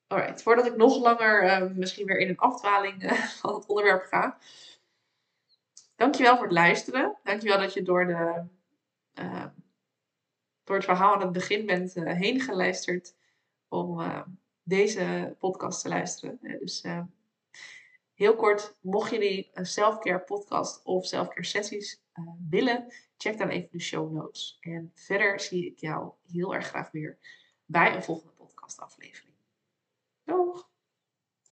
Alright, 0.08 0.42
voordat 0.42 0.66
ik 0.66 0.76
nog 0.76 0.98
langer 0.98 1.44
uh, 1.44 1.72
misschien 1.76 2.06
weer 2.06 2.20
in 2.20 2.30
een 2.30 2.38
afdwaling 2.38 3.04
uh, 3.04 3.12
van 3.42 3.54
het 3.54 3.66
onderwerp 3.66 4.04
ga. 4.04 4.38
Dankjewel 5.96 6.36
voor 6.36 6.46
het 6.46 6.54
luisteren. 6.54 7.18
Dankjewel 7.24 7.60
dat 7.60 7.74
je 7.74 7.82
door, 7.82 8.06
de, 8.06 8.44
uh, 9.22 9.46
door 10.64 10.76
het 10.76 10.86
verhaal 10.86 11.14
aan 11.14 11.22
het 11.22 11.32
begin 11.32 11.66
bent 11.66 11.94
heen 11.94 12.42
geluisterd 12.42 13.16
om 13.68 14.02
deze 14.64 15.36
podcast 15.40 15.82
te 15.82 15.90
luisteren. 15.90 16.40
dus 16.42 16.84
heel 18.20 18.36
kort, 18.36 18.78
mocht 18.82 19.12
jullie 19.12 19.50
een 19.54 19.66
selfcare 19.66 20.20
podcast 20.20 20.84
of 20.84 21.06
selfcare 21.06 21.46
sessies 21.46 22.02
willen, 22.50 22.94
check 23.18 23.38
dan 23.38 23.50
even 23.50 23.70
de 23.72 23.80
show 23.80 24.12
notes. 24.12 24.58
En 24.60 24.92
verder 24.94 25.40
zie 25.40 25.66
ik 25.66 25.80
jou 25.80 26.12
heel 26.32 26.56
erg 26.56 26.68
graag 26.68 26.92
weer 26.92 27.18
bij 27.66 27.96
een 27.96 28.04
volgende 28.04 28.34
podcast 28.34 28.80
aflevering. 28.80 29.36
Doeg! 30.24 30.69